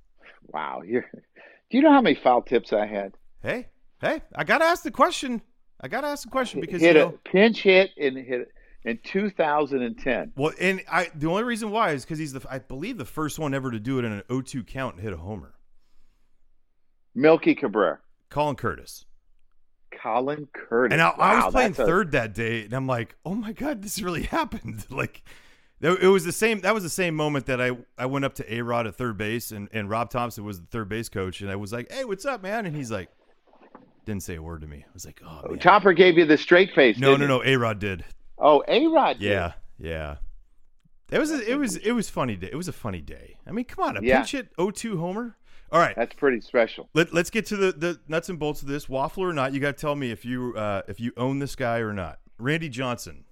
Wow, 0.52 0.83
you're. 0.85 1.09
Do 1.71 1.78
you 1.78 1.83
know 1.83 1.92
how 1.92 2.02
many 2.02 2.16
foul 2.23 2.42
tips 2.42 2.75
I 2.75 2.85
had? 2.85 3.14
Hey, 3.43 3.69
hey, 4.01 4.23
I 4.35 4.45
gotta 4.45 4.65
ask 4.65 4.83
the 4.83 4.91
question. 4.91 5.41
I 5.81 5.89
gotta 5.89 6.09
ask 6.09 6.25
the 6.25 6.31
question 6.31 6.61
because 6.61 6.81
hit 6.83 6.97
you 6.97 7.03
a 7.03 7.13
pinch 7.13 7.63
hit 7.63 7.91
and 7.99 8.17
hit 8.17 8.49
in 8.85 8.99
2010. 9.05 10.33
well, 10.37 10.53
and 10.61 10.83
I 10.91 11.11
the 11.15 11.27
only 11.29 11.45
reason 11.45 11.71
why 11.71 11.93
is 11.93 12.05
because 12.05 12.19
he's 12.19 12.33
the 12.33 12.43
I 12.51 12.59
believe 12.59 12.99
the 12.99 13.05
first 13.05 13.39
one 13.39 13.55
ever 13.55 13.71
to 13.71 13.81
do 13.81 13.99
it 13.99 14.05
in 14.05 14.13
an 14.13 14.23
0-2 14.29 14.67
count 14.67 14.97
and 14.97 15.03
hit 15.05 15.13
a 15.13 15.17
homer. 15.17 15.55
Melky 17.15 17.55
Cabrera, 17.55 17.99
Colin 18.29 18.57
Curtis. 18.57 19.05
Colin 19.91 20.47
Curtis. 20.55 20.93
And 20.95 21.03
I, 21.03 21.09
I 21.11 21.45
was 21.45 21.53
playing 21.53 21.73
that's 21.73 21.81
a- 21.81 21.87
third 21.87 22.13
that 22.13 22.35
day, 22.35 22.65
and 22.65 22.73
I'm 22.73 22.87
like, 22.87 23.17
"Oh 23.25 23.35
my 23.35 23.53
god, 23.53 23.83
this 23.83 24.01
really 24.03 24.23
happened!" 24.39 24.87
Like, 24.91 25.23
it 25.81 26.03
it 26.03 26.07
was 26.09 26.25
the 26.25 26.33
same. 26.33 26.61
That 26.61 26.75
was 26.75 26.83
the 26.83 26.89
same 26.91 27.15
moment 27.17 27.47
that 27.47 27.61
I 27.61 27.73
I 27.99 28.07
went 28.07 28.25
up 28.25 28.35
to 28.35 28.55
A 28.55 28.61
Rod 28.63 28.87
at 28.87 28.95
third 28.97 29.17
base, 29.19 29.51
and 29.51 29.69
and 29.73 29.89
Rob 29.91 30.11
Thomson 30.11 30.45
was 30.45 30.61
the 30.61 30.67
third 30.67 30.89
base 30.89 31.09
coach, 31.09 31.41
and 31.41 31.51
I 31.51 31.57
was 31.57 31.73
like, 31.73 31.91
"Hey, 31.91 32.05
what's 32.05 32.25
up, 32.25 32.43
man?" 32.43 32.67
And 32.67 32.77
he's 32.77 32.91
like, 32.91 33.09
didn't 34.04 34.23
say 34.23 34.37
a 34.37 34.42
word 34.42 34.61
to 34.62 34.66
me. 34.66 34.85
I 34.87 34.90
was 34.92 35.04
like, 35.07 35.21
"Oh, 35.26 35.49
man. 35.49 35.59
Topper 35.59 35.92
gave 35.92 36.16
you 36.19 36.25
the 36.26 36.37
straight 36.38 36.73
face. 36.75 36.99
no, 36.99 37.16
no, 37.16 37.26
no." 37.26 37.42
A 37.45 37.57
Rod 37.57 37.78
did. 37.78 38.04
Oh, 38.38 38.62
A 38.69 38.87
Rod. 38.87 39.16
Yeah, 39.21 39.52
yeah. 39.78 40.16
It 41.11 41.19
was 41.19 41.30
a, 41.33 41.50
it 41.50 41.57
was 41.57 41.76
it 41.76 41.92
was 41.92 42.09
funny 42.09 42.37
day. 42.37 42.49
It 42.52 42.57
was 42.57 42.69
a 42.69 42.73
funny 42.73 43.00
day. 43.00 43.37
I 43.47 43.50
mean, 43.52 43.64
come 43.64 43.85
on, 43.85 43.97
a 43.97 44.00
Yeah. 44.02 44.19
pinch 44.19 44.33
hit 44.33 44.57
0-2 44.57 44.99
homer. 44.99 45.37
All 45.73 45.78
right, 45.80 45.95
That's 45.97 46.14
pretty 46.14 46.40
special. 46.40 46.88
let, 46.95 47.12
let's 47.14 47.30
get 47.30 47.47
to 47.47 47.57
the, 47.57 47.71
the 47.73 48.00
nuts 48.09 48.28
and 48.28 48.38
bolts 48.40 48.61
of 48.62 48.66
this. 48.66 48.88
Waffle 48.88 49.23
or 49.23 49.33
not, 49.33 49.52
you 49.52 49.61
got 49.61 49.76
to 49.76 49.80
tell 49.80 49.95
me 49.95 50.11
if 50.11 50.25
you 50.25 50.52
uh, 50.57 50.83
if 50.88 50.99
you 50.99 51.12
own 51.16 51.38
this 51.38 51.54
guy 51.54 51.78
or 51.78 51.92
not. 51.92 52.19
Randy 52.38 52.69
Johnson. 52.69 53.25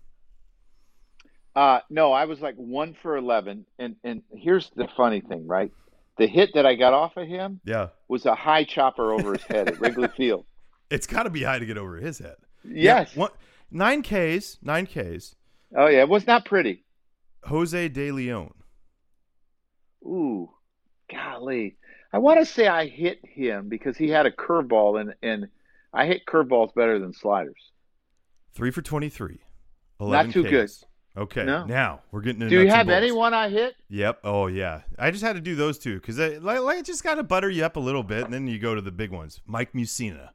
Uh, 1.56 1.80
no, 1.90 2.12
I 2.12 2.26
was 2.26 2.40
like 2.40 2.54
one 2.56 2.94
for 3.02 3.16
11. 3.16 3.66
And, 3.78 3.96
and 4.04 4.22
here's 4.32 4.70
the 4.76 4.86
funny 4.96 5.20
thing, 5.20 5.46
right? 5.46 5.72
The 6.18 6.26
hit 6.26 6.50
that 6.54 6.66
I 6.66 6.74
got 6.76 6.92
off 6.92 7.16
of 7.16 7.26
him 7.26 7.60
Yeah, 7.64 7.88
was 8.08 8.26
a 8.26 8.34
high 8.34 8.64
chopper 8.64 9.12
over 9.12 9.32
his 9.32 9.42
head 9.44 9.68
at 9.68 9.80
Wrigley 9.80 10.08
Field. 10.16 10.44
It's 10.90 11.06
got 11.06 11.24
to 11.24 11.30
be 11.30 11.42
high 11.42 11.58
to 11.58 11.66
get 11.66 11.78
over 11.78 11.96
his 11.96 12.18
head. 12.18 12.36
Yes. 12.64 13.10
Yeah, 13.14 13.20
one, 13.20 13.30
nine 13.70 14.02
Ks, 14.02 14.58
nine 14.62 14.86
Ks. 14.86 15.34
Oh, 15.76 15.86
yeah. 15.86 16.00
It 16.00 16.08
was 16.08 16.26
not 16.26 16.44
pretty. 16.44 16.84
Jose 17.44 17.88
De 17.88 18.10
Leon. 18.10 18.52
Ooh, 20.04 20.50
golly. 21.10 21.76
I 22.12 22.18
want 22.18 22.40
to 22.40 22.46
say 22.46 22.66
I 22.66 22.86
hit 22.86 23.20
him 23.24 23.68
because 23.68 23.96
he 23.96 24.08
had 24.08 24.26
a 24.26 24.30
curveball, 24.30 25.00
and, 25.00 25.14
and 25.22 25.48
I 25.92 26.06
hit 26.06 26.22
curveballs 26.26 26.74
better 26.74 26.98
than 26.98 27.12
sliders. 27.12 27.60
Three 28.54 28.70
for 28.70 28.82
23. 28.82 29.40
11 30.00 30.32
too 30.32 30.44
Ks. 30.44 30.50
good. 30.50 30.70
Okay, 31.16 31.44
No. 31.44 31.64
now 31.64 32.00
we're 32.12 32.20
getting 32.20 32.42
into 32.42 32.54
Do 32.56 32.62
you 32.62 32.68
have 32.70 32.88
anyone 32.88 33.34
I 33.34 33.48
hit? 33.48 33.74
Yep. 33.88 34.20
Oh 34.22 34.46
yeah. 34.46 34.82
I 34.96 35.10
just 35.10 35.24
had 35.24 35.32
to 35.34 35.40
do 35.40 35.56
those 35.56 35.76
two 35.76 35.96
because 35.96 36.20
I 36.20 36.36
like, 36.38 36.60
like 36.60 36.78
I 36.78 36.82
just 36.82 37.02
got 37.02 37.16
to 37.16 37.24
butter 37.24 37.50
you 37.50 37.64
up 37.64 37.74
a 37.76 37.80
little 37.80 38.04
bit, 38.04 38.22
and 38.24 38.32
then 38.32 38.46
you 38.46 38.60
go 38.60 38.76
to 38.76 38.80
the 38.80 38.92
big 38.92 39.10
ones. 39.10 39.40
Mike 39.44 39.72
Mussina. 39.72 40.28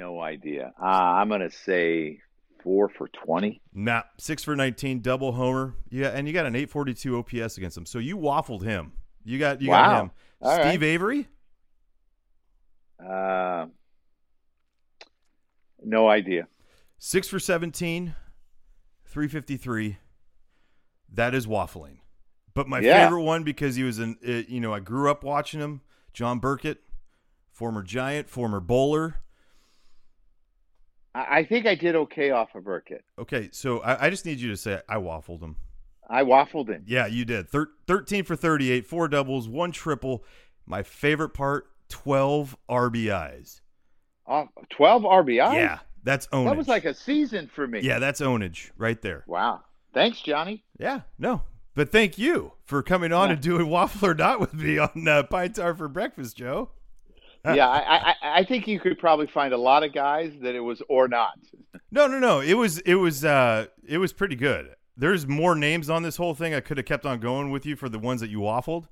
No 0.00 0.18
idea. 0.22 0.72
Uh, 0.80 0.86
I'm 0.86 1.28
going 1.28 1.42
to 1.42 1.50
say 1.50 2.20
four 2.64 2.88
for 2.88 3.08
20. 3.08 3.60
Nah, 3.74 4.02
six 4.18 4.42
for 4.42 4.56
nineteen, 4.56 5.00
double 5.00 5.32
homer. 5.32 5.74
Yeah, 5.90 6.08
and 6.08 6.26
you 6.26 6.32
got 6.32 6.46
an 6.46 6.56
eight 6.56 6.70
forty 6.70 6.94
two 6.94 7.18
OPS 7.18 7.58
against 7.58 7.76
him. 7.76 7.84
So 7.84 7.98
you 7.98 8.16
waffled 8.16 8.62
him. 8.62 8.92
You 9.24 9.38
got 9.38 9.60
you 9.60 9.68
got 9.68 10.00
him. 10.04 10.10
All 10.40 10.56
right. 10.56 10.68
Steve 10.70 10.82
Avery. 10.82 11.28
Uh, 12.98 13.66
no 15.84 16.08
idea. 16.08 16.46
Six 16.98 17.28
for 17.28 17.38
17, 17.38 18.14
353. 19.06 19.96
That 21.12 21.34
is 21.34 21.46
waffling. 21.46 21.98
But 22.54 22.68
my 22.68 22.80
Yeah. 22.80 23.04
favorite 23.04 23.22
one 23.22 23.42
because 23.42 23.76
he 23.76 23.82
was 23.84 23.98
an, 23.98 24.18
uh, 24.26 24.30
you 24.48 24.60
know, 24.60 24.72
I 24.74 24.80
grew 24.80 25.10
up 25.10 25.24
watching 25.24 25.60
him. 25.60 25.80
John 26.12 26.38
Burkett, 26.40 26.82
former 27.52 27.82
Giant, 27.82 28.28
former 28.28 28.60
bowler. 28.60 29.16
I, 31.14 31.44
think 31.44 31.66
I 31.66 31.74
did 31.74 31.96
okay 31.96 32.30
off 32.30 32.54
of 32.54 32.64
Burkett. 32.64 33.04
Okay, 33.18 33.48
so 33.52 33.80
I, 33.80 34.06
I 34.06 34.10
just 34.10 34.24
need 34.24 34.38
you 34.38 34.50
to 34.50 34.56
say 34.56 34.80
I 34.88 34.96
waffled 34.96 35.40
him. 35.42 35.56
I 36.08 36.22
waffled 36.22 36.68
him. 36.68 36.84
Yeah, 36.86 37.06
you 37.06 37.24
did. 37.24 37.48
Thir- 37.48 37.70
13 37.86 38.24
for 38.24 38.36
38, 38.36 38.86
four 38.86 39.08
doubles, 39.08 39.48
one 39.48 39.72
triple. 39.72 40.24
My 40.66 40.82
favorite 40.82 41.30
part, 41.30 41.68
12 41.88 42.56
RBIs. 42.68 43.60
Uh, 44.26 44.44
12 44.70 45.02
RBIs? 45.02 45.54
Yeah, 45.54 45.78
that's 46.04 46.26
ownage. 46.28 46.44
That 46.46 46.56
was 46.56 46.68
like 46.68 46.84
a 46.84 46.94
season 46.94 47.50
for 47.52 47.66
me. 47.66 47.80
Yeah, 47.80 47.98
that's 47.98 48.20
ownage 48.20 48.70
right 48.76 49.00
there. 49.02 49.24
Wow. 49.26 49.62
Thanks, 49.92 50.20
Johnny. 50.20 50.64
Yeah, 50.78 51.00
no. 51.18 51.42
But 51.74 51.90
thank 51.90 52.18
you 52.18 52.52
for 52.64 52.82
coming 52.82 53.12
on 53.12 53.28
Yeah. 53.28 53.32
and 53.34 53.42
doing 53.42 53.68
waffle 53.68 54.08
or 54.10 54.14
not 54.14 54.38
with 54.40 54.54
me 54.54 54.78
on 54.78 55.06
uh, 55.08 55.22
Pine 55.24 55.52
Tar 55.52 55.74
for 55.74 55.88
breakfast, 55.88 56.36
Joe. 56.36 56.70
yeah, 57.54 57.68
I, 57.68 58.10
I, 58.10 58.14
I 58.40 58.44
think 58.44 58.68
you 58.68 58.78
could 58.80 58.98
probably 58.98 59.26
find 59.26 59.54
a 59.54 59.58
lot 59.58 59.82
of 59.82 59.92
guys 59.92 60.32
that 60.42 60.54
it 60.54 60.60
was 60.60 60.82
or 60.88 61.08
not. 61.08 61.38
No, 61.90 62.06
no, 62.06 62.18
no. 62.18 62.40
It 62.40 62.54
was 62.54 62.78
it 62.80 62.94
was 62.94 63.24
uh 63.24 63.66
it 63.86 63.98
was 63.98 64.12
pretty 64.12 64.36
good. 64.36 64.74
There's 64.96 65.26
more 65.26 65.54
names 65.54 65.88
on 65.88 66.02
this 66.02 66.16
whole 66.16 66.34
thing. 66.34 66.54
I 66.54 66.60
could 66.60 66.76
have 66.76 66.86
kept 66.86 67.06
on 67.06 67.20
going 67.20 67.50
with 67.50 67.64
you 67.64 67.76
for 67.76 67.88
the 67.88 67.98
ones 67.98 68.20
that 68.20 68.28
you 68.28 68.40
waffled, 68.40 68.88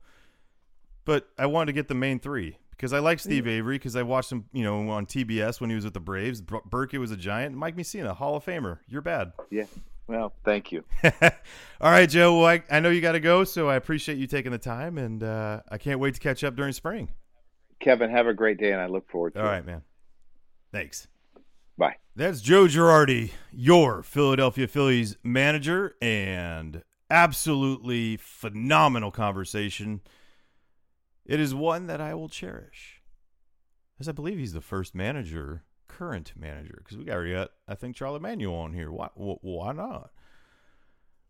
but 1.04 1.28
I 1.38 1.46
wanted 1.46 1.66
to 1.66 1.72
get 1.74 1.88
the 1.88 1.94
main 1.94 2.18
three 2.18 2.56
because 2.70 2.92
I 2.92 3.00
like 3.00 3.18
Steve 3.18 3.46
Avery 3.46 3.76
because 3.76 3.96
I 3.96 4.02
watched 4.02 4.32
him, 4.32 4.46
you 4.52 4.64
know, 4.64 4.88
on 4.88 5.04
TBS 5.04 5.60
when 5.60 5.68
he 5.68 5.76
was 5.76 5.84
with 5.84 5.94
the 5.94 6.00
Braves. 6.00 6.40
Bur- 6.40 6.62
Burkett 6.64 7.00
was 7.00 7.10
a 7.10 7.16
giant. 7.16 7.56
Mike 7.56 7.76
Mussina, 7.76 8.16
Hall 8.16 8.36
of 8.36 8.44
Famer. 8.44 8.78
You're 8.88 9.02
bad. 9.02 9.32
Yeah. 9.50 9.64
Well, 10.06 10.32
thank 10.44 10.72
you. 10.72 10.84
All 11.04 11.90
right, 11.90 12.08
Joe. 12.08 12.38
Well, 12.38 12.46
I, 12.46 12.62
I 12.70 12.80
know 12.80 12.88
you 12.88 13.02
got 13.02 13.12
to 13.12 13.20
go, 13.20 13.44
so 13.44 13.68
I 13.68 13.76
appreciate 13.76 14.16
you 14.16 14.26
taking 14.26 14.52
the 14.52 14.58
time, 14.58 14.96
and 14.96 15.22
uh, 15.22 15.60
I 15.68 15.76
can't 15.76 16.00
wait 16.00 16.14
to 16.14 16.20
catch 16.20 16.42
up 16.42 16.56
during 16.56 16.72
spring. 16.72 17.10
Kevin, 17.80 18.10
have 18.10 18.26
a 18.26 18.34
great 18.34 18.58
day, 18.58 18.72
and 18.72 18.80
I 18.80 18.86
look 18.86 19.08
forward 19.08 19.34
to 19.34 19.40
All 19.40 19.46
it. 19.46 19.50
right, 19.50 19.66
man. 19.66 19.82
Thanks. 20.72 21.08
Bye. 21.76 21.96
That's 22.16 22.40
Joe 22.40 22.64
Girardi, 22.64 23.30
your 23.52 24.02
Philadelphia 24.02 24.66
Phillies 24.66 25.16
manager, 25.22 25.94
and 26.02 26.82
absolutely 27.10 28.16
phenomenal 28.16 29.10
conversation. 29.10 30.00
It 31.24 31.40
is 31.40 31.54
one 31.54 31.86
that 31.86 32.00
I 32.00 32.14
will 32.14 32.28
cherish, 32.28 33.00
as 34.00 34.08
I 34.08 34.12
believe 34.12 34.38
he's 34.38 34.52
the 34.54 34.60
first 34.60 34.94
manager, 34.94 35.62
current 35.86 36.32
manager, 36.36 36.80
because 36.82 36.96
we 36.98 37.10
already 37.10 37.32
got, 37.32 37.50
I 37.68 37.74
think, 37.74 37.96
Charlie 37.96 38.20
Manuel 38.20 38.54
on 38.54 38.72
here. 38.72 38.90
Why, 38.90 39.08
why 39.14 39.72
not? 39.72 40.10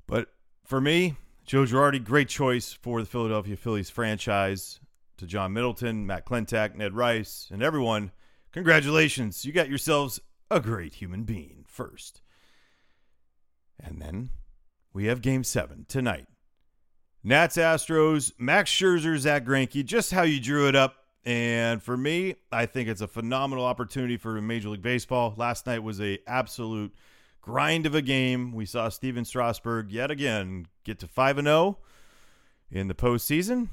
But 0.07 0.29
for 0.65 0.81
me, 0.81 1.17
Joe 1.45 1.65
Girardi, 1.65 2.03
great 2.03 2.29
choice 2.29 2.73
for 2.73 3.01
the 3.01 3.07
Philadelphia 3.07 3.57
Phillies 3.57 3.91
franchise. 3.91 4.81
To 5.19 5.27
John 5.27 5.53
Middleton, 5.53 6.07
Matt 6.07 6.25
Klentak, 6.25 6.77
Ned 6.77 6.95
Rice, 6.95 7.49
and 7.53 7.61
everyone, 7.61 8.13
congratulations. 8.53 9.45
You 9.45 9.53
got 9.53 9.69
yourselves 9.69 10.21
a 10.49 10.61
great 10.61 10.95
human 10.95 11.25
being 11.25 11.65
first. 11.67 12.21
And 13.81 14.01
then 14.01 14.31
we 14.93 15.07
have 15.07 15.21
game 15.21 15.43
seven 15.43 15.87
tonight. 15.89 16.27
Nats 17.25 17.57
Astros, 17.57 18.33
Max 18.39 18.71
Scherzer, 18.71 19.19
Zack 19.19 19.45
Greinke, 19.45 19.85
just 19.85 20.13
how 20.13 20.23
you 20.23 20.41
drew 20.41 20.69
it 20.69 20.77
up. 20.77 20.95
And 21.25 21.83
for 21.83 21.97
me, 21.97 22.37
I 22.53 22.67
think 22.67 22.89
it's 22.89 23.01
a 23.01 23.09
phenomenal 23.09 23.65
opportunity 23.65 24.17
for 24.17 24.41
Major 24.41 24.69
League 24.69 24.83
Baseball. 24.83 25.35
Last 25.37 25.67
night 25.67 25.83
was 25.83 26.01
a 26.01 26.21
absolute 26.29 26.95
grind 27.43 27.87
of 27.87 27.95
a 27.97 28.03
game. 28.03 28.53
We 28.53 28.67
saw 28.67 28.89
Stephen 28.89 29.25
Strasburg 29.25 29.91
yet 29.91 30.13
again 30.13 30.67
get 30.85 31.01
to 31.01 31.09
5 31.09 31.39
and 31.39 31.49
0 31.49 31.79
in 32.71 32.87
the 32.87 32.95
postseason. 32.95 33.69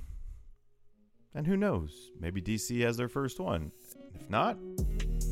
And 1.35 1.45
who 1.45 1.57
knows? 1.57 2.11
Maybe 2.19 2.41
DC 2.41 2.81
has 2.81 2.95
their 2.95 3.09
first 3.09 3.39
one. 3.41 3.71
If 4.13 4.29
not, 4.29 4.57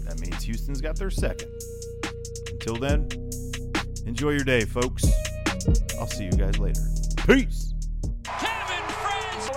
that 0.05 0.19
means 0.19 0.43
Houston's 0.43 0.81
got 0.81 0.97
their 0.97 1.09
second. 1.09 1.49
Until 2.51 2.75
then, 2.75 3.07
enjoy 4.05 4.31
your 4.31 4.43
day, 4.43 4.65
folks. 4.65 5.05
I'll 5.97 6.07
see 6.07 6.25
you 6.25 6.31
guys 6.31 6.59
later. 6.59 6.81
Peace. 7.25 7.73
Kevin 8.23 8.83
France. 8.89 9.49